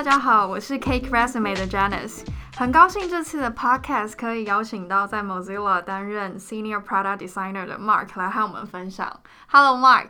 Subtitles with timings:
[0.00, 2.24] 大家好，我是 Cake Resume 的 Janice，
[2.56, 9.20] 很高兴这次的 Podcast 可以邀请到在 Mozilla 担任 Senior Product Designer 的 Mark 来和我们分享。
[9.48, 10.08] Hello，Mark。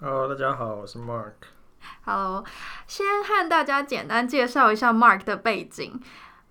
[0.00, 1.32] Hello，大家好，我是 Mark。
[2.04, 2.44] Hello，
[2.86, 6.00] 先和大家简单介绍一下 Mark 的背景。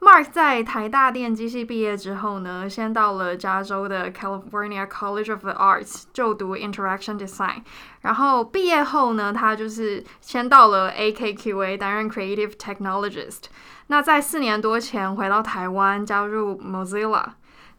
[0.04, 7.61] Mark 在台大电机系毕业之后呢，先到了加州的 California College of the Arts 就读 Interaction Design，
[8.02, 13.44] 然后毕业后呢，他就是先到了 AKQA 担任 Creative Technologist。
[13.88, 17.24] 那在四年多前回到台湾加入 Mozilla。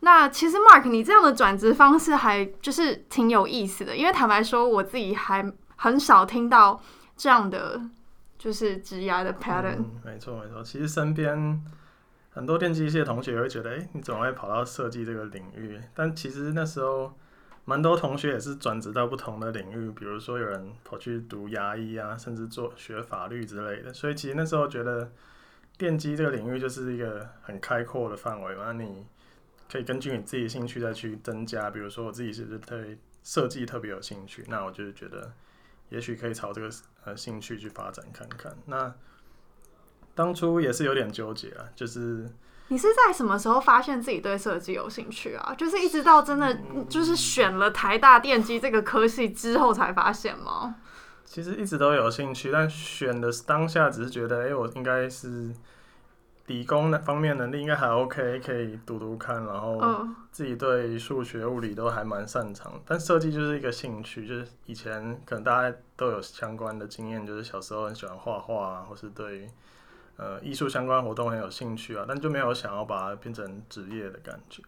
[0.00, 6.80] 那其实 Mark 你这样的转职方式还就是挺有意思的，因为坦白说我自己还很少听到
[7.18, 7.82] 这样的
[8.38, 9.76] 就是职涯的 pattern。
[9.76, 11.62] 嗯，没错没错，其实身边。
[12.34, 15.80] 很多电机系的同学会觉得，哎、你怎么会跑到设计这个领域？
[15.94, 17.16] 但其实那时候，
[17.64, 23.94] 蛮多同学也是转职到不同的领域，比如说有人跑去读牙医啊，甚至做学法律之类的。
[23.94, 25.12] 所以其实那时候觉得，
[25.78, 29.06] 电机这个领域就是一个很开阔的范围嘛，你
[29.70, 31.70] 可以根据你自己的兴趣再去增加。
[31.70, 35.32] 比如说我自己是对设计特别有兴趣，那我就觉得，
[35.88, 36.68] 也许可以朝这个
[37.04, 38.52] 呃兴趣去发展看看。
[38.66, 38.92] 那
[40.14, 42.28] 当初也是有点纠结啊，就是
[42.68, 45.54] 你是在什么时候发现自己对设计有兴趣啊？
[45.58, 46.56] 就是一直到真的
[46.88, 50.76] 就是选了台大电机这个科系之后才发现吗？
[51.24, 55.52] 其实一直都有兴趣，但选的当下只是觉得，哎、欸，我应该是
[56.46, 62.80] 理工那方面能力应该还 OK，可以读读看，然后自己对数学、物理都还蛮擅长。
[62.86, 69.50] 但设计就是一个兴趣，就是以前可能大家都有相关的经验，就是小时候很喜欢画画啊，或是对。
[70.16, 74.62] 呃，艺术相关活动很有兴趣啊，但就没有想要把它变成职业的感觉。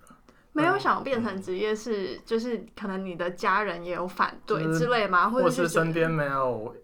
[0.52, 5.30] 没有想要变成职业是，就是可能你的家人也有反对之类吗？
[5.30, 6.74] 或者是身边没有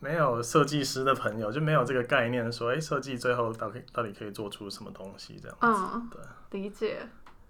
[0.00, 5.66] 没有设计师的朋友，就没有这个概念说，哎，设计最后到底到底可以做出什么东西这样子？
[5.66, 7.06] 嗯，对，理解。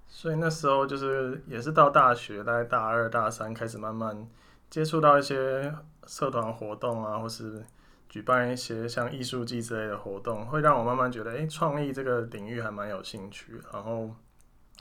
[0.09, 4.29] 所以那时候就是也是到大学，大概大二大三开始慢慢
[4.69, 5.73] 接触到一些
[6.07, 7.65] 社团活动啊，或是。
[8.15, 13.61] 举办一些像艺术季之类的活动，会让我慢慢觉得，哎、创意这个领域还蛮有兴趣。
[13.73, 14.09] 然后，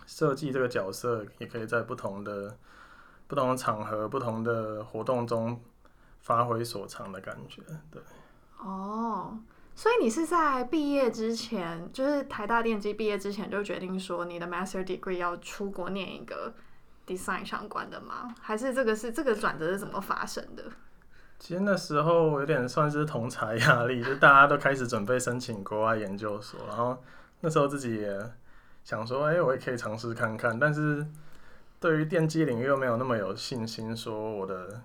[0.05, 2.55] 设计这个角色也可以在不同的、
[3.25, 5.59] 不同的场合、不同的活动中
[6.21, 7.63] 发挥所长的感觉。
[7.89, 7.99] 对。
[8.59, 9.35] 哦，
[9.73, 16.53] 所以你是在毕业之前，就是台大电机毕业之前就决定说，你的 Master Degree 要出国念一个
[17.07, 18.35] Design 相关的吗？
[18.39, 20.65] 还是这个是这个转折是怎么发生的？
[21.43, 26.97] 其实那时候有点算是同侪压力，就大家都开始准备申请国外研究所，然后
[27.41, 28.31] 那时候自己也
[28.85, 31.05] 想说，哎，我也可以尝试看看，但是
[31.81, 34.83] 对于电机领域又没有那么有信心，说我的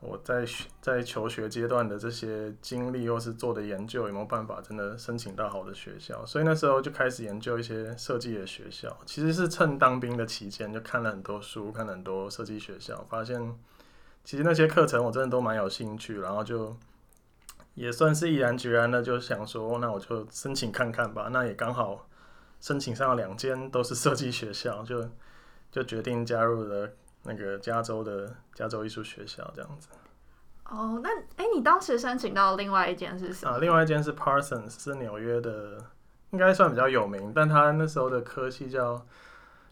[0.00, 13.56] 我在学在求学阶段的这些经历或是做的研究有没有办法真的申请到好的学校，所以那时候就开始研究一些设计的学校，其实是趁当兵的期间就看了很多书，看了很多设计学校，发现。
[14.26, 16.76] 其实那些课程我真的都蛮有兴趣，然后就
[17.74, 21.28] 也算是毅然决然的就想说，那我就申请看看吧。
[21.30, 22.08] 那也刚好
[22.60, 25.08] 申请上了两间都是设计学校，就
[25.70, 26.90] 就决定加入了
[27.22, 29.90] 那个加州的加州艺术学校这样子。
[30.64, 33.52] 哦，那哎，你当时申请到另外一间是什么？
[33.52, 35.78] 啊，另外一间是 Parsons，是纽约的，
[36.30, 39.06] 应该算比较有名，但他那时候的科系叫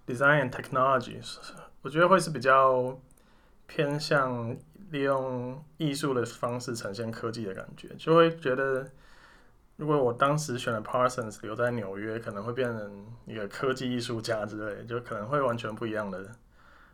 [0.06, 1.16] Design and Technology，
[1.82, 2.96] 我觉得会是比较。
[3.66, 4.56] 偏向
[4.90, 8.88] 利用艺术的方式呈现科技的感觉，就会觉得，
[9.76, 16.30] 如果我当时选了 Parsons 留在纽约，可能会变成一个科技艺术家之类，就可能会完全不一样的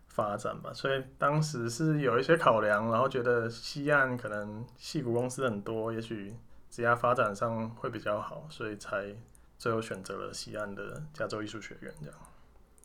[0.09, 0.73] 发展吧。
[0.73, 6.35] 所以当时是有一些考量，然后觉得西岸可能矽谷公司很多，也许
[6.71, 9.15] 职业发展上会比较好，所以才
[9.59, 12.17] 最后选择了西岸的加州艺术学院这样。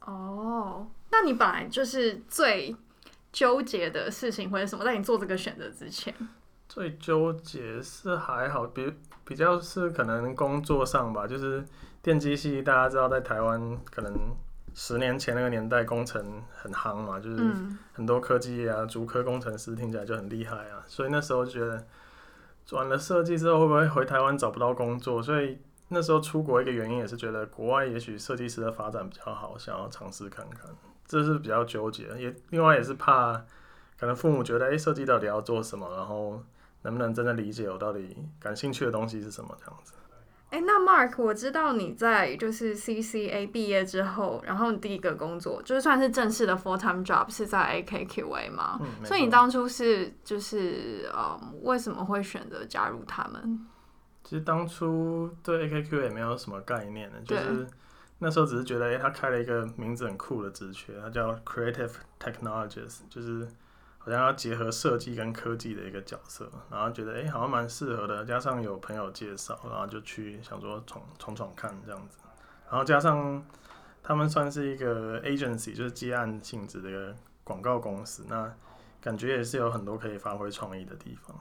[0.02, 2.76] 哦，那你本来就是最。
[3.35, 6.16] 纠结的事情或者什么，在你做这个选择之前，
[6.70, 8.93] 最纠结是还好，比
[9.26, 11.61] 比较是可能工作上吧，就是
[12.02, 14.34] 电机系，大家知道在台湾可能
[14.73, 17.53] 十年前那个年代工程很夯嘛，就是
[17.91, 21.85] 很多科技啊，主科工程师听起来就很厉害啊，所以那时候就觉得
[22.66, 25.59] 转了设计之后会不会回台湾找不到工作，所以
[25.90, 30.70] 那时候出国一个原因也是觉得国外也许设计师的发展比较好，想要尝试看看。
[31.07, 33.34] 这是比较纠结，也另外也是怕，
[33.99, 36.41] 可能父母觉得，哎，设计到底要做什么，然后
[36.81, 39.93] 能不能真的理解我到底感兴趣的东西是什么这样子。
[40.52, 48.79] 哎，那 Mark，我知道你在就是 CCA 毕业之后，然后你第一个工作就是算是正式的 full time job 是在 AKQA 吗？
[48.79, 53.67] 嗯，所以你当初是就是呃，为什么会选择加入他们？
[54.23, 57.67] 其实当初对 AKQA 也没有什么概念的，就是
[58.20, 63.47] 那时候只是觉得，哎、他开了一个名字很酷的职缺，他叫 Creative Technologies，就是
[63.97, 72.17] 好像要结合设计跟科技的一个角色，然后觉得，哎、好像蛮适合的，加上有朋友介绍，然后就去想说闯闯闯看这样子，
[72.70, 73.46] 然后加上
[74.02, 77.14] 他们算是一个 agency，就是接案性质的一个
[77.44, 78.53] 广告公司，那
[79.02, 81.38] 感觉也是有很多可以发挥创意的地方。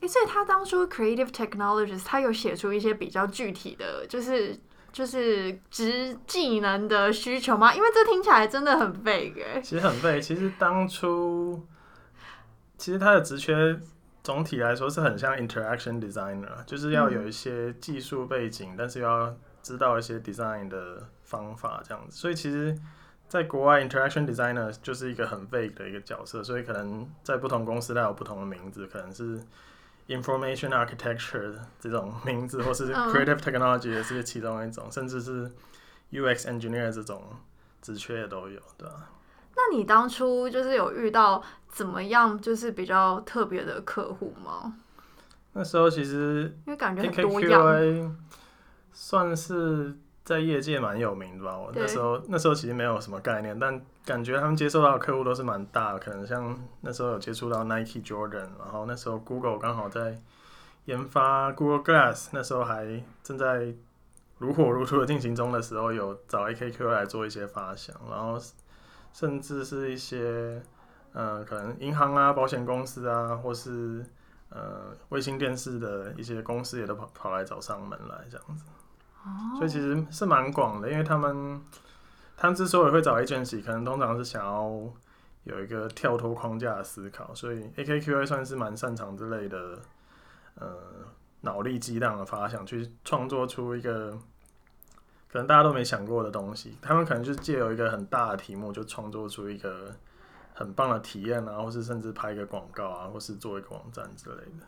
[0.00, 4.58] 诶，所以他当初 creative Technologies，他有写出一些比较具体的，就是
[4.92, 7.74] 就是职技能的需求吗？
[7.74, 9.60] 因为这听起来真的很 vague。
[9.62, 10.20] 其实很 vague。
[10.20, 11.66] 其实当初，
[12.76, 13.78] 其实他的职缺
[14.22, 22.16] 总体来说是很像 interaction designer，就是要有一些技术背景，但是要知道一些 design 的方法这样子。
[22.16, 22.76] 所以其实，
[23.28, 29.40] 在国外 interaction designer 就是一个很 vague 的一个角色，所以可能在不同公司它有不同的名字，可能是。
[30.10, 35.48] Information architecture 这种名字，或是 creative technology 也是其中一种，甚至是
[36.10, 37.22] UX engineer 这种
[37.80, 39.08] 职缺也都有，对吧？
[39.54, 44.74] 那你当初就是有遇到怎么样，就是比较特别的客户吗？
[45.52, 48.16] 那时候其实因为感觉很多样，
[48.92, 49.94] 算是。
[50.30, 51.58] 在业界蛮有名的吧？
[51.58, 60.22] 我那时候那时候其实没有什么概念，但感觉他们接受到的客户都是蛮大的，可能像那时候有接触到 Nike、Jordan，然后那时候 Google 刚好在
[60.84, 63.74] 研发 Google Glass，那时候还正在
[64.38, 68.38] 如火如荼的进行中的时候，有找 AKQA 来做一些发想，然后
[69.12, 70.62] 甚至是一些
[71.12, 74.06] 呃可能银行啊、保险公司啊，或是
[74.50, 78.64] 呃卫星电视的一些公司也都跑跑来找上门来这样子。
[79.58, 81.60] 所以其实是蛮广的，因为他们，
[82.36, 84.70] 他们之所以会找 agency，可能通常是想要
[85.44, 89.78] 有一个跳脱框架的思考，所以 AKQA 算是蛮擅长之类的，
[90.54, 90.68] 呃，
[91.42, 94.12] 脑力激荡的发想，去创作出一个
[95.30, 96.76] 可能大家都没想过的东西。
[96.80, 99.94] 他们可能就借由一个很大的题目，就创作出一个
[100.54, 104.66] 很棒的体验啊，或是甚至拍一个广告啊，或是做一个网站之类的。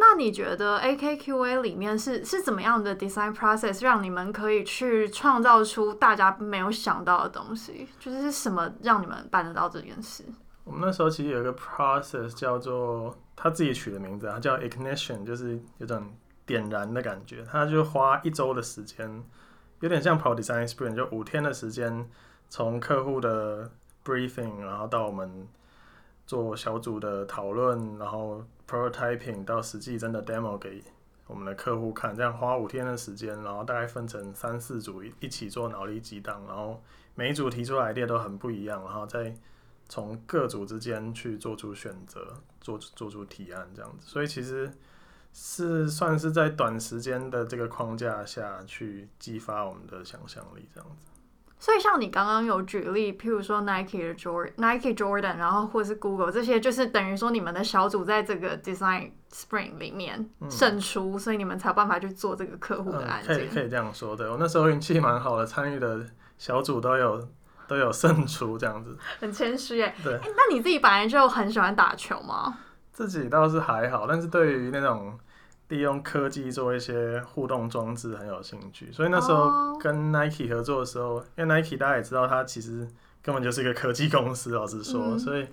[0.00, 7.88] 那你觉得 AKQA 里面是是怎么样的 design process 让你们可以去创造出大家没有想到的东西？
[7.98, 10.24] 就是是什么让你们办得到这件事？
[10.62, 16.14] 我们那时候其实有一个 process 叫做他自己取的名字，啊叫 ignition，就是有种
[16.46, 17.42] 点燃的感觉。
[17.42, 19.24] 他就花一周的时间，
[19.80, 22.08] 有点像跑 design sprint，就五天的时间，
[22.48, 23.68] 从客户的
[24.04, 25.48] briefing，然后到我们
[26.24, 28.44] 做小组的讨论，然后。
[28.68, 30.84] Prototyping 到实际真的 demo 给
[31.26, 36.82] 我们的客户看，这样花五天的时间，然后大概分成三四组一一起做脑力激荡，然后
[37.14, 39.34] 每一组提出来的都很不一样，然后再
[39.88, 44.06] 从各组之间去做出选择，做做出提案这样子。
[44.06, 44.70] 所以其实
[45.32, 51.07] 是算是在短时间的这个框架下去激发我们的想象力这样子。
[51.60, 63.34] 所以，像你刚刚有举例，譬如说 Nike 的 Jordan、Nike Jordan，然后或是 Google 这些，就是等于说你们的小组在这个 Design Spring 里面胜出，嗯、所以你们才有办法去做这个客户的案件。
[63.34, 66.06] 嗯、可以可以这样说，对，我那时候运气蛮好的，参与的
[66.38, 67.28] 小组都有
[67.66, 68.96] 都有胜出这样子。
[69.18, 69.92] 很谦虚耶。
[70.04, 70.20] 对、欸。
[70.24, 72.56] 那你自己本来就很喜欢打球吗？
[72.92, 75.18] 自己倒是还好，但是对于那种。
[75.68, 81.24] 利用科技做一些互动装置很有兴趣，所以那时候跟 Nike 合作的时候，oh.
[81.36, 82.88] 因为 Nike 大家也知道，它其实
[83.22, 85.46] 根本就是一个科技公司，老实说，嗯、所以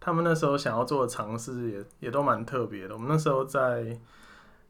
[0.00, 2.94] 他们那时候想要做的尝试也也都蛮特别的。
[2.94, 3.96] 我们那时候在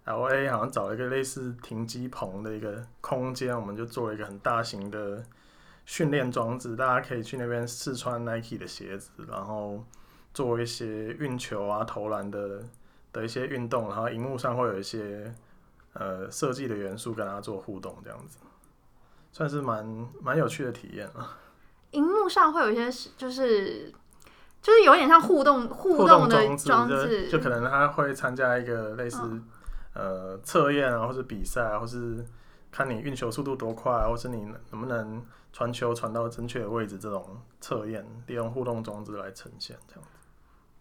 [0.04, 5.24] LA 好像找了一个类似停机棚的一个空间，我们就做了一个很大型的
[5.86, 9.82] 训练装置，大家可以去那边试穿 Nike 的鞋子，然后
[10.34, 12.62] 做一些运球啊、投篮的。
[13.12, 15.34] 的一些运动，然后荧幕上会有一些
[15.94, 18.38] 呃设计的元素跟它做互动，这样子
[19.32, 21.38] 算是蛮蛮有趣的体验啊。
[21.92, 23.92] 荧幕上会有一些就是
[24.62, 29.40] 就是有点像互动互动的装置，就可能他会参加一个类似、哦、
[29.94, 32.24] 呃测验啊，或是比赛啊，或是
[32.70, 40.08] 看你运球速度多快啊，或是你能不能传球传到正确的位置这种测验，利用互动装置来呈现这样子。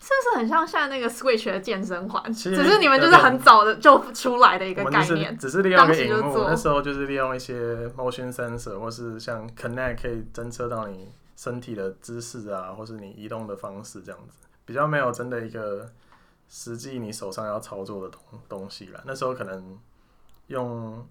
[0.02, 2.34] 是不是很像现在那个 Switch 的健身环？
[2.34, 6.46] 只是你们就是很早的就出来的一个概念，只是利用一个荧幕。
[6.48, 15.90] 那时候就是利用一些 motion sensor，或是像 Connect 可以侦测到你身体的姿势啊，或是你移动的方式这样子，比较没有真的一个
[16.48, 19.04] 实际你手上要操作的东东西了。
[19.06, 19.78] 那时候可能
[20.48, 21.06] 用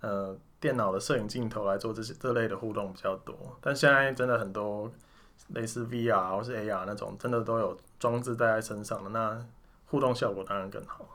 [0.00, 4.90] 呃电脑的摄影镜头来做这些这类的互动比较多，但现在真的很多。
[5.50, 9.38] 类似 VR 或是 AR 那种，真的都有装置带在身上的，那
[9.86, 11.06] 互动效果当然更好。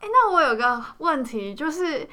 [0.00, 2.06] 哎，那我有个问题，就是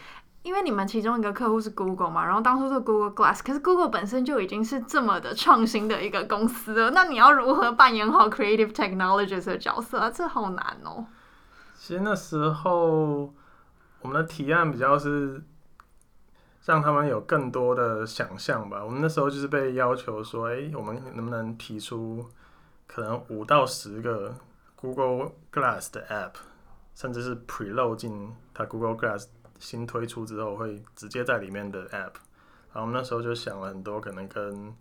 [0.44, 10.10] 因为你们其中一个客户是 Google 嘛，然后当初是 Google Glass，可是 Google 本身就已经是这么的创新的一个公司了，那你要如何扮演好 Creative Technologist 的角色啊？
[10.10, 11.06] 这好难哦。
[11.76, 13.34] 其实那时候
[14.02, 15.44] 我们的提案比较是
[16.66, 18.84] 让他们有更多的想象吧。
[18.84, 22.26] 我们那时候就是被要求说，哎，我们能不能提出
[22.94, 24.36] 可能五到十个
[24.76, 26.34] Google Glass 的 App？
[26.94, 29.28] 甚至是 preload 进它 Google Glass
[29.60, 32.16] 新推出之后，会直接在里面的 App。
[32.74, 34.76] 然后我们那时候就想了很多，可能跟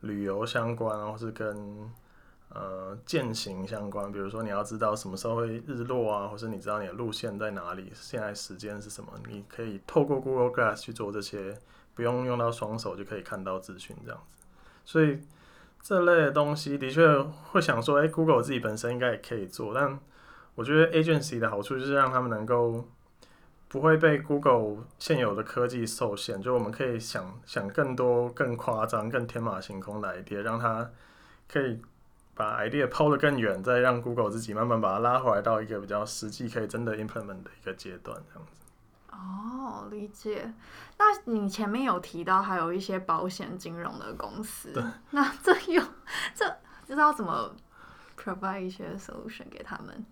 [0.00, 1.90] 旅游相关，或是跟
[2.50, 4.10] 呃健行相关。
[4.12, 11.58] 比如说你要知道什么时候会日落啊，或是你知道你的路线在哪里，现在时间是什么，你可以透过 Google Glass 去做这些，
[11.94, 14.44] 不用用到双手就可以看到资讯这样子。
[14.84, 15.20] 所以
[15.88, 19.98] 这类的东西的确会想说，哎，Google 自己本身应该也可以做，但
[20.54, 22.86] 我觉得 agency 的好处就是让他们能够
[23.68, 30.90] 不会被 Google 现有的科技受限，就我们可以想想更多、更夸张、更天马行空的 idea，让它
[31.50, 31.80] 可以
[32.34, 38.67] 把 idea 抛得更远，再让 Google 自己慢慢把它拉回来到一个比较实际、可以真的 implement 的一个阶段，这样子。
[39.10, 40.52] 哦，理解。
[40.98, 45.82] 那你前面有提到还有一些保险金融的公司，对那这有
[46.34, 46.44] 这
[46.86, 47.54] 知道怎么
[48.16, 50.04] provide 一些 solution 给他们？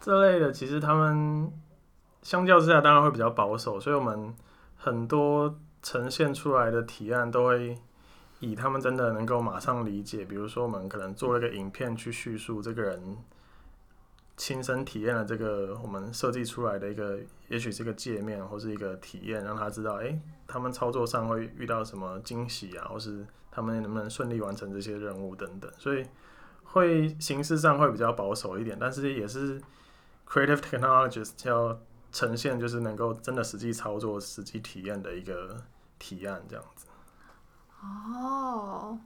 [0.00, 1.52] 这类的其实他们
[2.22, 4.34] 相较之下当然会比较保守，所以我们
[4.76, 7.76] 很多呈现出来的提案都会
[8.40, 13.16] 以他们真的能够马上理解，比如说我们可能做了一个影片去叙述这个人
[14.38, 17.18] 亲身体验了这个我们设计出来的一个，
[17.48, 26.06] 也许是一个界面或是一个体验，让他知道，诶，他们操作上会遇到什么惊喜啊，或是他们能不能顺利完成这些任务等等，所以
[26.64, 29.60] 会形式上会比较保守一点，但是也是。
[30.30, 31.80] Creative Technologist 要
[32.12, 35.56] 呈现就是能够真的实际操作、实际体验的一个
[35.98, 36.86] 提案，这样子。
[37.80, 38.98] 哦，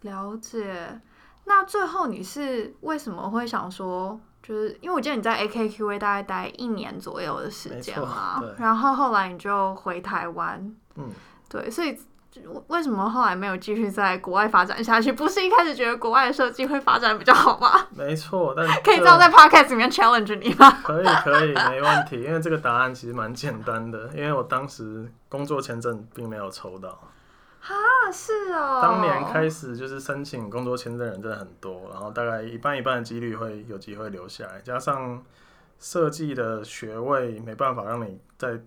[0.00, 1.02] 了解。
[1.44, 11.10] 那最后你是为什么会想说，就是因为我记得你在 AKQA 大概待一年左右的时间嘛，然后后来你就回台湾，嗯，
[11.50, 11.98] 对，所以。
[12.68, 15.10] 为什么后来没有继续在国外发展下去？
[15.10, 17.86] 不是一开始觉得国外的设计会发展比较好吗？
[17.90, 20.70] 没错，但可以这样在 podcast 里面 challenge 你吗？
[20.84, 22.22] 可以，可以，没问题。
[22.22, 26.96] 因为这个答案其实蛮简单的，因为我当时工作签证并没有抽到。
[27.68, 28.80] 哈，是哦。
[28.82, 35.22] 当年开始就是申请工作签证的人真的很多，然后大概一半一半的几率会有机会留下来，加上
[35.78, 38.60] 设计的学位没办法让你在。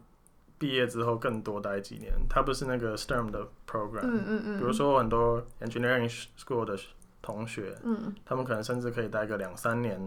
[0.61, 6.77] 毕业之后更多待几年，它不是那个 STEM 的 program，嗯嗯嗯，比如说很多 engineering school 的
[7.19, 9.99] 同学，嗯，他们可能甚至可以待个两三年，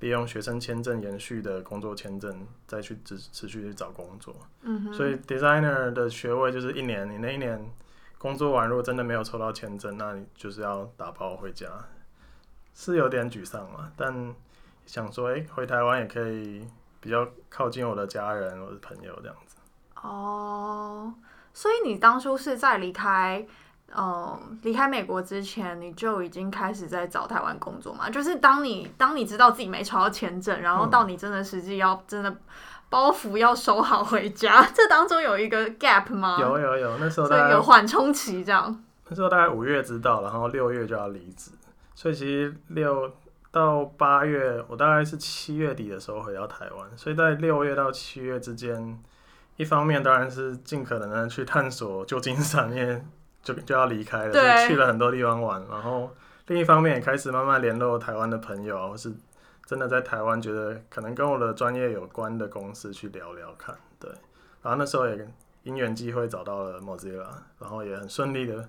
[0.00, 2.34] 利用学生签证延续的工作签证
[2.66, 7.62] 再去持持续去找工作，嗯哼，所以 designer 的学位就是一年，你那一年
[8.22, 11.66] 工作完，如果真的没有抽到签证，那你就是要打包回家，
[12.72, 14.32] 是有点沮丧嘛，但
[14.86, 16.64] 想说，哎、欸，回台湾也可以
[17.00, 19.56] 比较靠近我的家人、我的朋友这样子。
[20.00, 21.12] 哦，
[21.52, 23.44] 所以你当初是在离开，
[23.92, 28.08] 嗯，离开美国之前，你就已经开始在找台湾工作嘛？
[28.08, 32.36] 就是当你当你知道自己没抽到签证，然后到你真的实际要真的
[32.92, 36.36] 包袱要收好回家，嗯、 这当中有一个 gap 吗？
[36.38, 38.84] 有有有，那时候大概有缓冲期这样。
[39.08, 41.50] 那时候大概五月知道，然后六月就要离职，
[41.94, 43.10] 所以其实六
[43.50, 49.02] 到八月，我大概是七月底的时候回到台湾，所以在六月到七月之间。
[49.56, 53.00] 一方面当然是尽可能的去探索旧金山，因为
[53.42, 55.62] 就就要离开了，去了很多地方玩。
[55.70, 56.10] 然后
[56.46, 59.12] 另一方面也开始慢慢联络台湾的朋友，或是
[59.66, 63.74] 真的在台湾觉得可能跟我的专业有关的公司去聊聊看。
[63.98, 64.10] 对，
[64.62, 65.28] 然后那时候也
[65.62, 67.26] 因缘际会找到了 Mozilla，
[67.58, 68.68] 然后也很顺利的。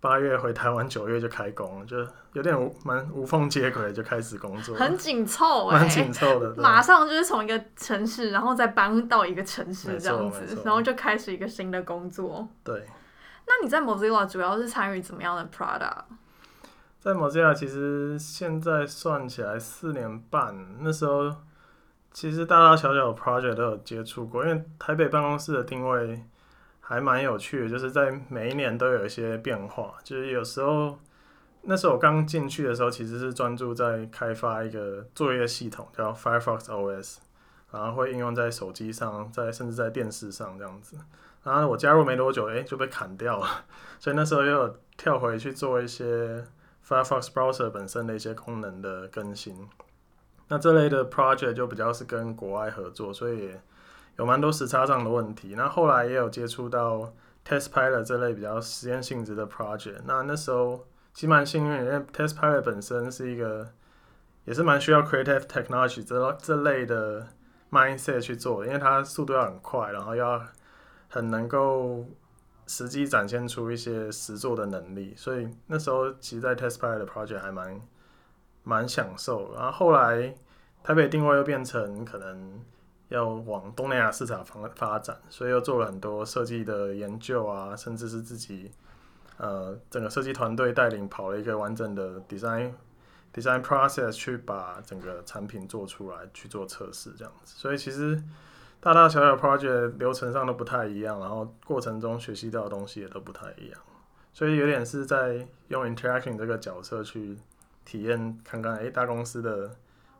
[0.00, 1.96] 八月回台湾，九月就开工了，就
[2.32, 12.46] 有点无蛮无缝接轨，就开始工作，很紧凑哎，蛮紧凑的，马上就是从一个城市，然后再搬到一个城市这样子，然后就开始一个新的工作。
[12.62, 12.86] 对，
[13.48, 16.04] 那你在 Mozilla 主要是参与怎么样的 product？
[17.00, 21.34] 在 Mozilla 其实现在算起来四年半，那时候
[22.12, 26.22] 其实大大小小的 project 都有接触过，因为台北办公室的定位。
[26.80, 29.96] 还蛮有趣的，就是在每一年都有一些变化。
[30.02, 30.98] 就是有时候，
[31.60, 37.16] 那时候我刚进去的时候，其实是专注在开发一个作业系统，叫 Firefox OS，
[37.70, 40.96] 然后会应用在手机上，在甚至在电视上这样子。
[41.42, 43.46] 然后我加入没多久，诶，就被砍掉了，
[44.00, 46.42] 所以那时候又跳回去做一些
[46.88, 49.68] Firefox Browser 本身的一些功能的更新。
[50.48, 53.50] 那这类的 project 就比较是跟国外合作，所以
[54.16, 55.54] 有蛮多时差上的问题。
[55.54, 57.12] 那后来也有接触到
[57.46, 59.98] test pilot 这类比较实验性质的 project。
[60.06, 63.68] 那那时候其实蛮幸运，因为 test pilot 本身是一个
[64.46, 67.26] 也是蛮需要 creative technology 这这类的
[67.70, 70.42] mindset 去做，因为它速度要很快，然后要
[71.10, 72.06] 很能够
[72.68, 75.12] 实际展现出一些实作的能力。
[75.16, 77.80] 所以那时候其实，在 test pilot 的 project 还蛮。
[78.64, 80.34] 蛮享受，然后后来
[80.82, 82.60] 台北定位又变成可能
[83.08, 88.70] 要往东南亚市场发发展，所以又做了很多设计的研究啊，甚至是自己
[89.38, 92.72] 呃整个设计团队带领跑了一个完整的 design
[93.32, 98.22] design process 去把整个产品做出来去做测试这样子，所以其实
[98.80, 103.80] 大大小小 project 流程上都不太一样，然后过程中学习到的东西也都不太一样，
[104.32, 107.36] 所以有点是在用 interaction 这个角色去。
[107.90, 109.74] 体验看看，哎、欸，大公司的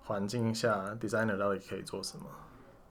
[0.05, 2.25] 环境下，designer 到底可以做什么？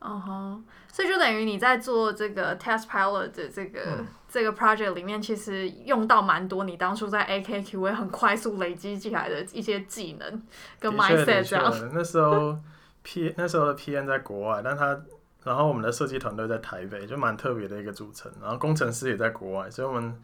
[0.02, 10.44] 嗯哼，所以就等于你在做这个 test pilot 的这个、嗯、这个 project 里面，其实用到蛮多你当初在 AKQA 很快速累积起来的一些技能
[10.80, 11.92] 跟 mindset 这样。
[11.92, 12.56] 那时候
[13.02, 14.96] P 那时候的 PM 在国外，但他
[15.44, 18.32] 然后我们的设计团队在台北，就蛮特别的一个组成。
[18.42, 20.22] 然后工程师也在国外，所以我们。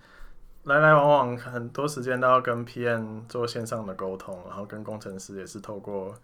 [0.65, 6.15] 来来往往很多时间都要跟 PM 做线上的沟通，然后跟工程师也是透过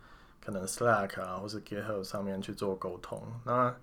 [0.42, 3.22] 可能 Slack 啊或是 GitHub 上面去做沟通。
[3.44, 3.76] 那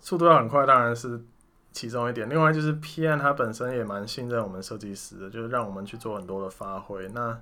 [0.00, 1.20] 速度要很快，当然是
[1.72, 2.30] 其中一点。
[2.30, 7.08] 另外就是 PM 他本身也蛮信任我们设计师的，就是让我们去做很多的发挥。
[7.08, 7.36] 那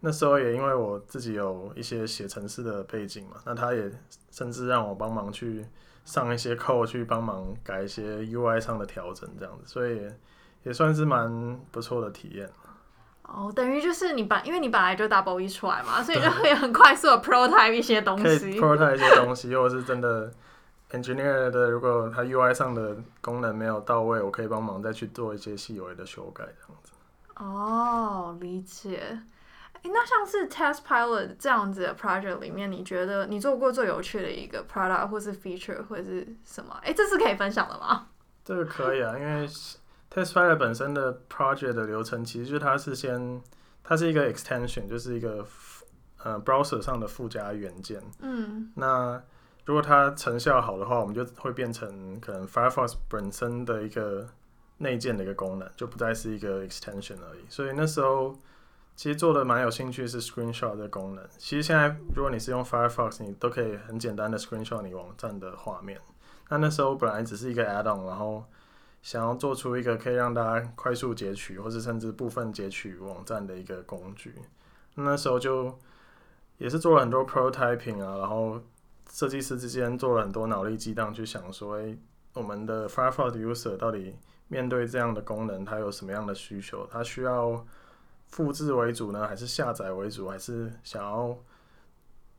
[0.00, 3.90] 那时候也因为我自己有一些写程式的背景嘛，那他也
[4.30, 5.64] 甚至让我帮忙去
[6.04, 10.08] 上一些 code 去帮忙改一些 UI 上的调整，这样子，所以。
[10.64, 12.48] 也算是蛮不错的体验。
[13.22, 18.60] 哦，等于就是你把，因为你本来就 double 一出来嘛，所以就可以很快速的 prototype 一些东西。
[18.60, 20.32] prototype 一些东西，或者是真的
[20.92, 26.92] engineer 的，如果他 UI 上的功能没有到位，我可以帮忙再去做一些细微的修改，这样子。
[27.34, 29.18] 哦，理解。
[29.82, 36.78] 诶，那像是 test pilot 这样子的 project 里面，你觉得你做过最有趣的一个 product 或是 feature 或是什么？
[36.82, 38.08] 诶，这是可以分享的吗？
[38.44, 39.48] 这个可以啊，因为。
[40.14, 43.40] TestPilot 本身的 project 的流程，其实就是它是先，
[43.82, 45.42] 它是一个 extension，就是一个
[46.22, 47.98] 呃 browser 上的附加元件。
[48.20, 48.70] 嗯。
[48.76, 49.22] 那
[49.64, 54.28] 如果它成效好的话，我们就会变成可能 Firefox 本身的一个
[54.76, 57.46] 内建的一个功能，就不再是一个 extension 而已。
[57.48, 58.36] 所以那时候
[58.94, 61.24] 其实做的蛮有兴趣是 screenshot 的功能。
[61.38, 66.00] 其实现在如果你是用 Firefox，你都可以很简单的 screenshot 你网站的画面。
[66.48, 68.44] 那那时候本来只是一个 add-on，然后。
[69.02, 74.32] 想要做出一个可以让大家快速截取，或是甚至部分截取网站的一个工具，
[74.94, 75.76] 那时候就
[76.56, 78.62] 也是做了很多 prototyping 啊，然后
[79.10, 81.98] 设计师之间做了很多脑力激荡，去想说，诶，
[82.34, 86.86] 我们的 Firefox user 到底面对这样的功能，他有什么样的需求？
[86.88, 87.66] 他需要
[88.32, 91.38] 复制为主呢，还是下载为主，还是想要？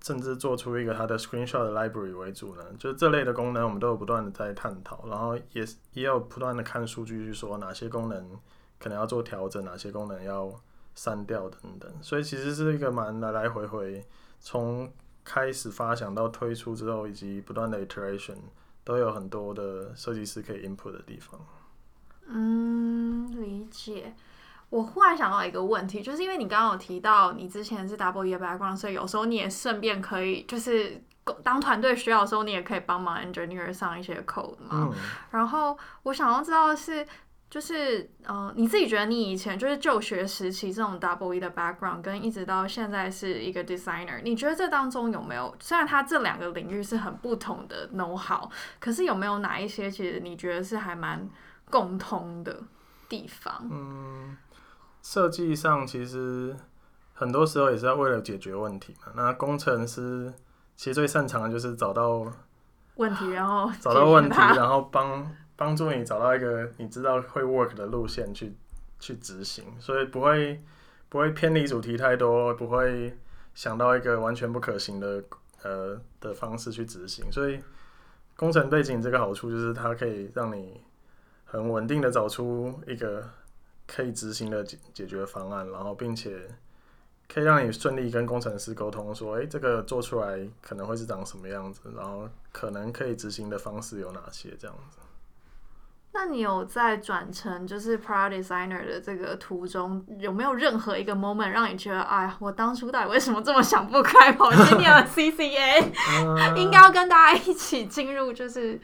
[0.05, 8.37] 甚至做出一个它的 screenshot 的 library 为主呢，就是这类的功能，我们都有不断的在探讨，然后也也有不断的看数据去说哪些功能
[8.77, 10.53] 可能要做调整，哪些功能要
[10.93, 11.89] 删掉等等。
[12.01, 14.05] 所以其实是一个蛮来来回回，
[14.41, 14.91] 从
[15.23, 18.35] 开始发想到推出之后，以及不断的 iteration，
[18.83, 21.39] 都有很多的设计师可以 input 的地方。
[22.27, 24.13] 嗯，理解。
[24.73, 30.99] 我忽然想到一个问题，就是因为你刚刚有提到你之前是 double E background，所以有时候你也顺便可以，就是
[31.43, 34.69] 当团队需要的时候，你也可以帮忙 engineer 上一些 code 嘛。
[34.71, 34.93] 嗯。
[35.29, 37.05] 然后我想要知道的是，
[37.51, 51.29] 就是呃，你自己觉得你以前就是就学时期这种 double E 的 background，跟一直到现在是一个 designer，你觉得这当中有没有，虽然它这两个领域是很不同的 know how，可是有没有哪一些其实你觉得是还蛮
[51.69, 52.63] 共通的
[53.07, 53.69] 地方？
[53.71, 54.35] 嗯。
[55.03, 56.55] 设计上其实
[57.13, 59.11] 很多时候也是要为了解决问题嘛。
[59.15, 60.33] 那工程师
[60.77, 62.25] 其实最擅长的就是找到
[62.95, 68.55] 问题，然后找到问题，然后帮帮助你找到一个你知道会 work 的路线去
[68.97, 70.63] 去执行，所以不会
[71.09, 73.15] 不会偏离主题太多，不会
[73.53, 75.21] 想到一个完全不可行的
[75.63, 77.29] 呃的方式去执行。
[77.29, 77.59] 所以
[78.37, 80.81] 工程背景这个好处就是它可以让你
[81.43, 83.29] 很稳定的找出一个。
[83.87, 86.49] 可以执行的解解决方案，然后并且
[87.27, 94.99] 可以让你顺利跟工程师沟通，说，诶，这个做出来可能会是长什么样子，然后可能可以执行的方式有哪些，这样子。
[96.15, 105.91] 那你有在转成就是 product designer 的这个途中，有没有任何一个 moment 让你觉得，哎，我当初到底为什么这么想不开，跑去念了 CCA？、
[106.37, 108.79] 呃、应该要跟大家一起进入，就是，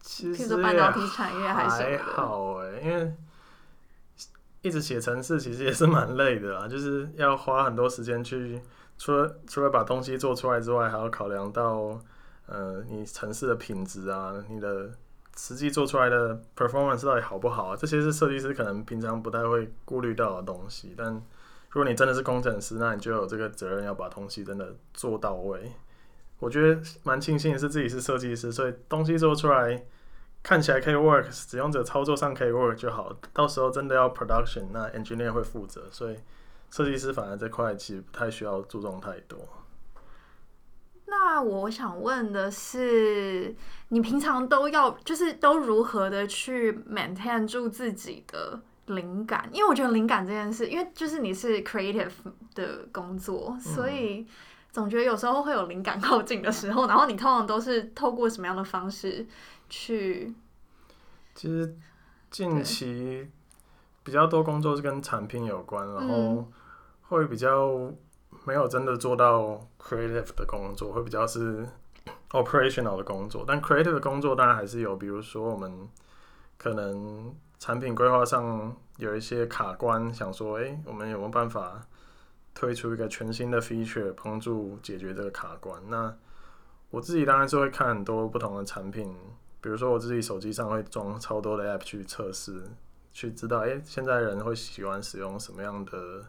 [0.00, 3.12] 其实半导体产业还是还好哎，因为
[4.62, 8.60] 一直写程式其实也是蛮累的啦， 就是要花很多时间去，
[8.96, 12.00] 除了除了把东西做出来之外，还要考量到
[12.46, 14.90] 呃你程式的品质啊，你的。
[15.34, 17.74] 实际做出来的 performance 到底好不好啊？
[17.74, 20.94] 这些是设计师可能平常不太会顾虑到的东西。
[20.94, 21.10] 但
[21.70, 25.72] 如果你真的是工程师，那你就有这个责任要把东西真的做到位。
[26.38, 29.82] 我觉得蛮庆幸的是自己是设计师，所以东西做出来
[30.42, 33.14] 看起来可以 work，使用者操作上可以 work 就好。
[33.32, 35.84] 到时候真的要 production，那 engineer 会负责。
[35.90, 36.16] 所以
[36.70, 39.38] 设计师反而这块其实不太需要注重太多。
[41.06, 43.54] 那我想问的是，
[43.88, 49.48] 你平常都要就是都如何的去 maintain 住自己的灵感？
[49.52, 52.10] 因为我觉得灵感这件事，因为就是你是 creative
[52.54, 54.26] 的工作，所以
[54.70, 56.86] 总觉得有时候会有灵感靠近的时候。
[56.86, 59.26] 然后你通常都是透过什么样的方式
[59.72, 60.34] 去？
[61.34, 61.74] 其实
[62.30, 63.30] 近期
[64.04, 66.46] 比较多工作是跟产品有关，然后
[67.08, 67.90] 会比较。
[68.44, 71.64] 没有真的做到 creative 的工作，会比较是
[72.30, 73.44] operational 的工作。
[73.46, 75.88] 但 creative 的工作当然还是有，比如说我们
[76.56, 81.86] 可能产品规划上有一些卡关，想说，诶，我们有没有办法
[82.52, 85.80] 推出一个全新的 feature，帮助解决这个卡关？
[85.88, 86.16] 那
[86.90, 89.14] 我自己当然是会看很多不同的产品，
[89.62, 92.62] 比如说我自己手机上会装超多的 app 去测试，
[93.10, 96.26] 去知道，诶，现在人会喜欢使用什么样的。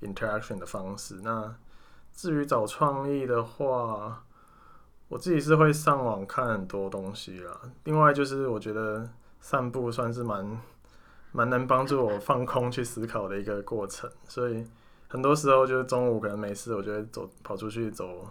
[0.00, 1.20] interaction 的方式。
[1.22, 1.54] 那
[2.12, 4.22] 至于找创意的话，
[5.08, 7.58] 我自己是会上网看很多东西啦。
[7.84, 9.08] 另外就是我觉得
[9.40, 10.60] 散步算是蛮
[11.32, 14.10] 蛮能帮助我放空去思考的一个过程。
[14.28, 14.66] 所以
[15.08, 18.28] 很多时候就是中午可能没事，我就会走跑出去走，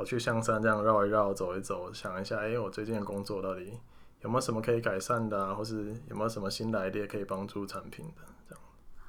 [0.00, 3.78] 跑去象山这样绕一绕，走一走，想一下，哎，我最近的工作到底
[4.22, 8.64] 有没有什么可以改善的啊，或是有没有什么新的 idea 可以帮助产品的这样。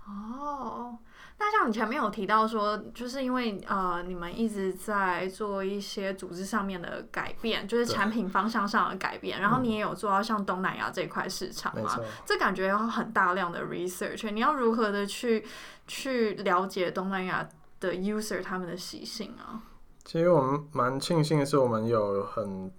[0.06, 0.98] 哦。
[1.40, 15.46] 那像你前面有提到说，就是因为呃，你们一直在做一些组织上面的改变，就是产品方向上的改变，然后你也有做到像东南亚这块市场嘛，这感觉要很大量的 research，你要如何的去
[15.88, 17.48] 去了解东南亚
[17.80, 19.71] 的 user 他们的习性啊？
[20.12, 22.70] 其实我们蛮庆幸的是，我们有很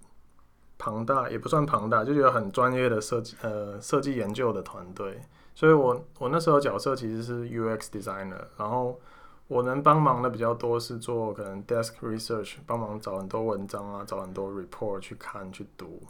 [0.77, 5.19] 庞大，也不算庞大，就有很专业的设计呃设计研究的团队。
[5.55, 8.99] 所以我我那时候角色其实是 UX designer，然后
[9.47, 16.03] 我能帮忙的比较多是做可能 desk research，帮忙找很多文章啊，找很多 report 去看去读。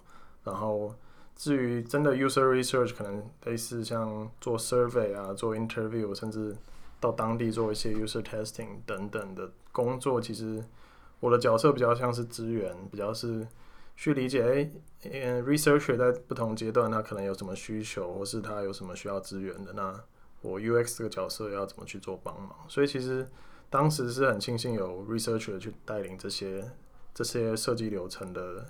[0.44, 0.94] 然后
[1.38, 6.54] 至于真的 user research，可能类似像做 survey 啊，做 interview，甚至
[7.00, 10.62] 到当地做一些 user testing 等等的工作，其实
[11.24, 13.48] 我的角色比较像是支援，比较是。
[13.96, 14.42] 去理解，
[15.04, 20.04] 诶、欸，researcher 在不同阶段他可能有什么需求，或是他有什么需要资源的，那
[20.42, 22.56] 我 UX 这个角色要怎么去做帮忙？
[22.68, 23.30] 所以其实
[23.70, 26.68] 当时是很庆幸有 researcher 去带领这些
[27.14, 28.66] 这些设计流程的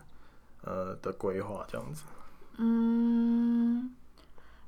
[0.66, 2.04] 呃的规划这样子。
[2.58, 3.96] 嗯，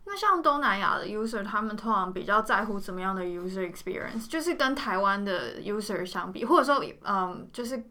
[0.06, 4.30] 那像东南亚的 user，他们通常比较在乎怎么样的 user experience？
[4.30, 7.84] 就是跟台湾的 user 相比，或者说，嗯，就是。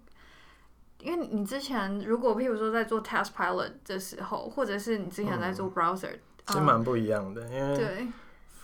[1.00, 7.42] 因为你之前如果譬如说在做 test pilot 的时候，或者是你之前在做 browser，、嗯、其实蛮不一样的。
[7.48, 8.08] 因为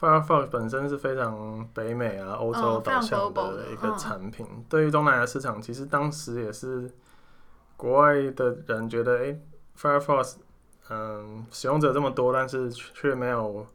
[0.00, 6.90] Firefox 本身是非常北美啊、欧洲导向的一个产品，嗯、对于东南亚市场，其实当时也是
[7.76, 9.40] 国外的人觉得，哎、欸、
[9.78, 10.36] ，Firefox，
[10.90, 13.66] 嗯，使用者这么多，但是却没有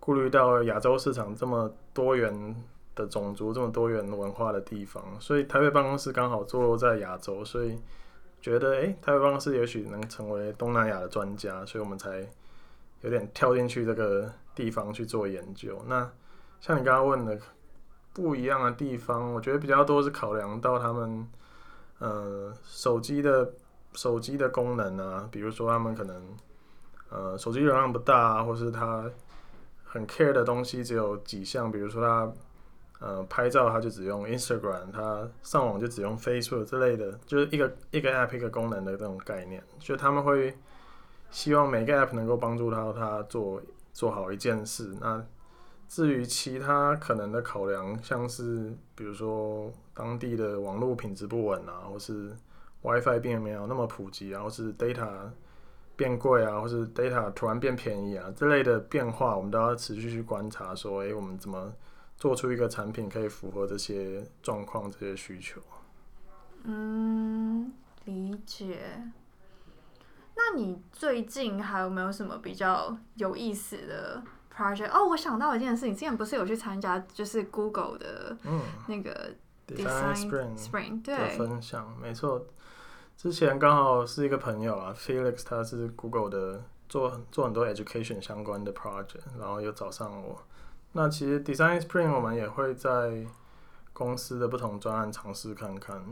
[0.00, 2.56] 顾虑到亚洲市场这么多元
[2.96, 7.78] 的种族、这么多元文化的地方，所以台北办公室刚好坐落在亚洲，所以。
[8.44, 12.28] 觉得诶、台北办公室也许能成为东南亚的专家，所以我们才
[13.00, 15.82] 有点跳进去这个地方去做研究。
[15.86, 16.06] 那
[16.60, 17.38] 像你刚刚问的
[18.12, 21.26] 不一样的地方，我觉得比较多是考量到他们
[22.00, 23.50] 呃手机的
[23.94, 26.22] 手机的功能啊，比如说他们可能
[27.14, 29.08] 呃手机容量不大，或是他
[29.84, 32.32] 很 care 的东西只有几项，比如说他。
[33.00, 40.56] 呃，拍照他就只用 Instagram，他上网就只用 Facebook 之类的，就是一个一个 App 一个功能的这种概念，就他们会
[41.30, 43.60] 希望每个 App 能够帮助到他做
[43.92, 44.96] 做好一件事。
[45.02, 45.22] 那
[45.86, 52.34] 至于其他可能的考量，像是比如说当地的网络品质不稳啊，或是
[52.80, 55.28] WiFi 并没有那么普及然后是 data
[55.96, 61.72] 变贵啊，或是 data 突然变便宜啊，这类的变化，我们都要持续去观察，说，哎、欸，我们怎么
[62.16, 65.60] 做出一个产品可以符合这些状况、这些需求？
[66.64, 67.72] 嗯，
[68.04, 69.02] 理解。
[70.36, 74.20] 那你最近还有没有什么比较有意思的
[74.52, 74.90] project？
[74.90, 78.36] 哦，我想到一件事情，之前不是有去参加，就是 Google 的
[78.88, 79.32] 那个
[79.68, 82.44] Design Spring，、嗯、Spring 对的分享，没错。
[83.16, 90.42] 之前刚好是一个朋友啊，Felix，他是 Google 的做做很多 education 相关的 project，然后又找上我。
[90.92, 93.26] 那其实 Design Spring 我们也会在
[93.94, 96.04] 公司的不同专案尝试看看，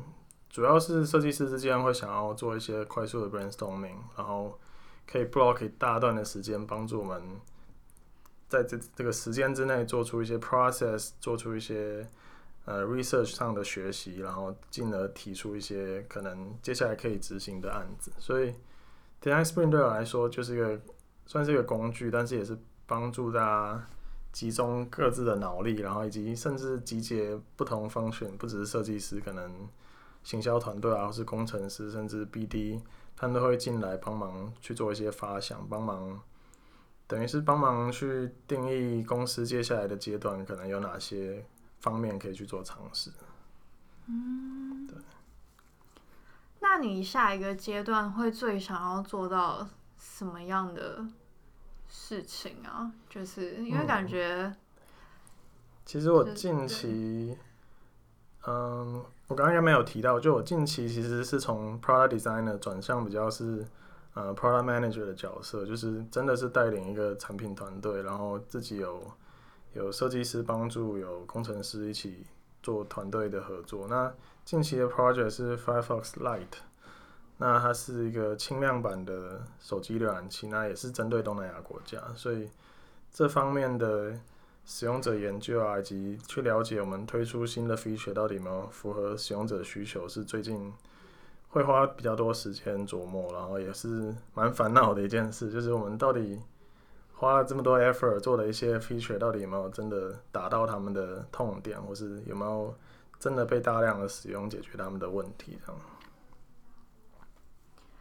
[0.48, 4.58] 主要是设计师之间会想要做一些快速的 brainstorming，然后
[5.06, 7.22] 可以 block 一大段的时间，帮助我们
[8.48, 12.08] 在这这个时间之内做出一些 process，做出一些。
[12.64, 18.12] 呃，research 上的学习，然后进而提出一些可能接下来可以执行的案子。
[18.18, 18.54] 所以
[19.20, 20.80] ，Design Sprint 对我来说就是一个
[21.26, 23.86] 算是一个工具，但是也是帮助大家
[24.30, 29.68] 集中各自的脑力，然后以及甚至集结不同 function，不只是设计师，可能
[30.22, 32.80] 行销团队啊，或是工程师，甚至 BD，
[33.16, 36.20] 他们都会进来帮忙去做一些发想，帮忙
[37.08, 41.44] 等于是帮忙去定义公司接下来的阶段可能有哪些。
[41.82, 43.10] 方面可以去做尝试。
[44.06, 44.96] 嗯，对。
[46.60, 49.68] 那你下一个阶段会最想要做到
[49.98, 51.04] 什么样的
[51.88, 52.90] 事情啊？
[53.10, 54.56] 就是因为感觉，嗯、
[55.84, 57.36] 其实我近期，
[58.46, 63.66] 嗯，我刚刚应该没有提到，就我近期其实是从 product designer 转向比较是
[64.14, 69.02] 呃 product manager 的角色，就是真的是带领一个产品团队，然后自己有。
[69.74, 72.26] 有设计师帮助，有工程师一起
[72.62, 73.86] 做团队的合作。
[73.88, 74.12] 那
[74.44, 76.58] 近期的 project 是 Firefox Lite，
[77.38, 82.50] 那它是一个轻量版的手机浏览器，那也是针对东南亚国家，所以
[83.10, 84.18] 这方面的
[84.66, 90.70] 使用者研究啊，以及去了解我们推出新的 feature 到底有没有符合使用者需求，是最近
[91.48, 96.38] 会花比较多时间琢磨，然后也是蛮烦恼的一件事，就是我们到底。
[97.22, 102.76] 花了这么多 effort 做的一些 feature，到底有没有真的达到他们的痛点，或是有没有
[103.20, 105.56] 真的被大量的使用解决他们的问题？
[105.64, 105.80] 这样。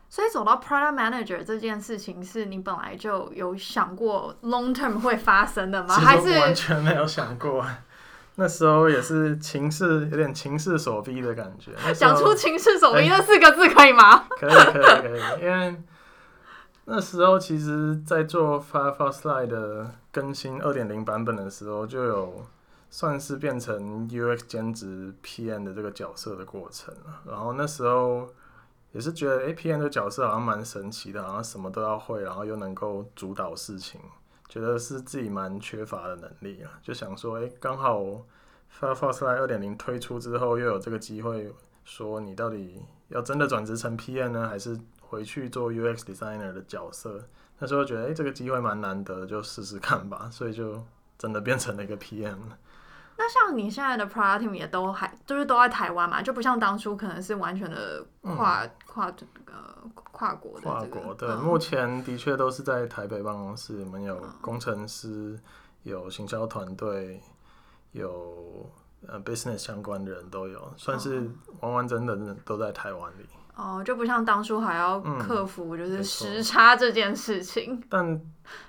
[0.09, 5.93] 所以走到 product manager 这件事情，是你本来就有想过 long term 会发生的吗？
[5.93, 7.63] 还是完全没有想过？
[8.37, 11.71] 那时候也是情势有点情势所逼的感觉。
[11.93, 14.25] 讲出“情势所逼”这四个字可以吗？
[14.31, 15.79] 可以，可以，可以，因为。
[16.93, 22.45] 那时候其实，在做 Firefox Lite 的更新二点零版本的时候，就有
[22.89, 27.21] 算是变成 UX 兼职 PM 的这个角色的过程了。
[27.25, 28.27] 然后那时候
[28.91, 34.01] 也是觉得，哎，PM 的角色好像蛮神奇的，好像什么都要会，然后又能够主导事情，
[34.49, 36.71] 觉得是自己蛮缺乏的能力啊。
[36.83, 38.01] 就想说，哎，刚好
[38.77, 41.53] Firefox Lite 二点零推出之后，又有这个机会，
[41.85, 44.77] 说你到底要真的转职成 PM 呢，还是？
[45.11, 47.21] 回去做 UX designer 的角色，
[47.59, 50.81] 那时候觉得哎、欸，这个机会蛮难得，就试试看吧， 所以就
[51.17, 52.37] 真的变成了一个 PM。
[53.17, 59.53] 那像你现在的 product team 也都还就是都在台湾嘛，就不像当初可能是完全的跨、嗯、跨这个
[59.93, 61.01] 跨国的、这个。
[61.01, 65.37] 跨国对，嗯、目前的确都是在台北办公室，我们有工程师，
[65.83, 67.21] 有行销团队，
[67.91, 68.65] 有
[69.05, 73.25] 呃 business 相关的人都有，算是完完整整的都在台湾里。
[73.61, 77.75] 哦，就不像当初还要克服就是时差这件事情。
[77.75, 78.21] 嗯、 但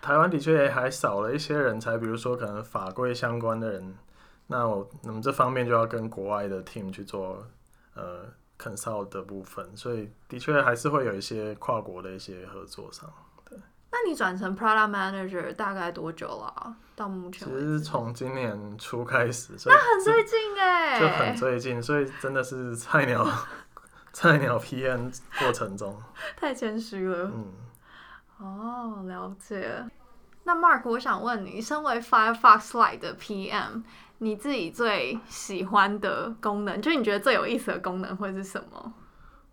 [0.02, 3.96] 台湾的确也还少了一些人才，比如说可能法规相关的人，
[4.48, 7.42] 那我那么这方面就要跟国外的 team 去做
[7.94, 8.26] 呃
[8.58, 13.10] consult 的部分，所以的确还是会有一些跨国的一些合作上。
[13.48, 13.58] 对，
[13.90, 16.76] 那你转成 product manager 大概多久了、啊？
[16.94, 23.26] 到目前其实从今年初开始，那很最近哎，就很最近，所以真的是菜鸟。
[24.14, 25.96] 菜鸟 PM 过程中，
[26.36, 27.30] 太谦虚了。
[27.34, 27.46] 嗯，
[28.38, 29.84] 哦，了解。
[30.44, 33.82] 那 Mark，我想问你，身为 Firefox Lite 的 PM，
[34.18, 38.92] 你自己最喜欢的功能，就是你觉得最有意思的功能会是什么？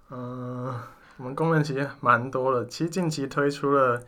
[0.10, 0.82] 嗯、呃，
[1.18, 2.66] 我们功能其实蛮多的。
[2.66, 4.02] 其实近期推出了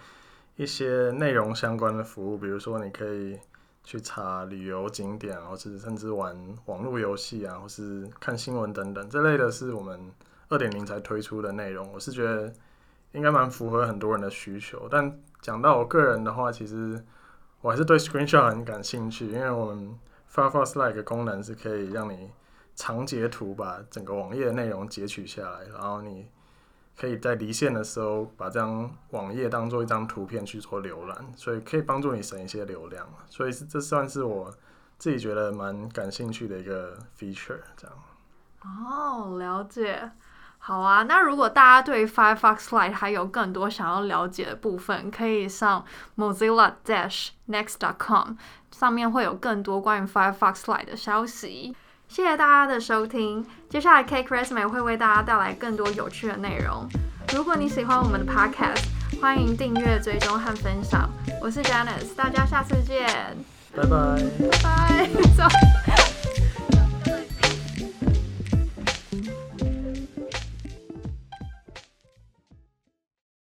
[0.58, 3.40] 一些内容相关的服务，比如说你可以
[3.84, 6.36] 去查旅游景点，或是甚至玩
[6.66, 10.12] 网络游戏啊，或是看新闻等等，这类的是我们。
[10.52, 12.54] 二点零才推出的内容，我是觉得
[13.14, 14.88] 应该蛮符合很多人的需求。
[14.92, 17.04] 但讲到我个人的话，其实
[17.62, 19.98] 我还是对 Screenshot 很感兴趣，因为我们
[20.30, 22.30] Firefox Like 功能是可以让你
[22.76, 26.28] 长截图把整个网页的内容截取下来，然后你
[26.98, 33.08] 可以在离线的时候把这张网页当做一张图片去做浏览，所以可以帮助你省一些流量。
[33.30, 34.54] 所以这算是我
[34.98, 37.98] 自己觉得蛮感兴趣的一个 feature，这样。
[38.64, 40.12] 哦，了解。
[40.64, 45.84] 好啊，那如果大家对 Firefox Lite 还有更多想要了解的部分，可以上
[46.16, 48.36] Mozilla Dash Next.com，
[48.72, 51.76] 上面会有更多关于 Firefox Lite 的消息。
[52.08, 56.88] 谢谢大家的收听，接下来 Cake Resume 会为大家带来更多有趣的内容。
[57.34, 58.86] 如果你喜欢我们的 Podcast，
[59.20, 61.10] 欢迎订阅、追踪和分享。
[61.42, 63.08] 我是 Janice，大家下次见，
[63.76, 64.22] 拜拜，
[64.52, 65.10] 拜拜。